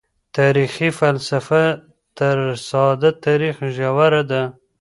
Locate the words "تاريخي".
0.37-0.89